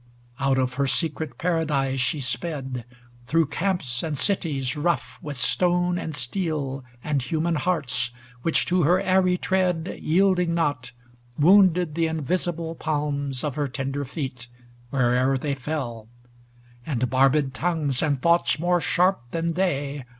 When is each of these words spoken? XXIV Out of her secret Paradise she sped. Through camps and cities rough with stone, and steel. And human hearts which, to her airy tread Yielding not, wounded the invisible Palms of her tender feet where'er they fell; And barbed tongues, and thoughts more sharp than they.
XXIV 0.39 0.45
Out 0.49 0.57
of 0.57 0.73
her 0.73 0.87
secret 0.87 1.37
Paradise 1.37 1.99
she 1.99 2.19
sped. 2.19 2.85
Through 3.27 3.45
camps 3.45 4.01
and 4.01 4.17
cities 4.17 4.75
rough 4.75 5.19
with 5.21 5.37
stone, 5.37 5.99
and 5.99 6.15
steel. 6.15 6.83
And 7.03 7.21
human 7.21 7.53
hearts 7.53 8.09
which, 8.41 8.65
to 8.65 8.81
her 8.81 8.99
airy 8.99 9.37
tread 9.37 9.99
Yielding 10.01 10.55
not, 10.55 10.91
wounded 11.37 11.93
the 11.93 12.07
invisible 12.07 12.73
Palms 12.73 13.43
of 13.43 13.53
her 13.53 13.67
tender 13.67 14.03
feet 14.03 14.47
where'er 14.89 15.37
they 15.37 15.53
fell; 15.53 16.07
And 16.83 17.07
barbed 17.07 17.53
tongues, 17.53 18.01
and 18.01 18.19
thoughts 18.19 18.57
more 18.57 18.81
sharp 18.81 19.21
than 19.29 19.53
they. 19.53 20.03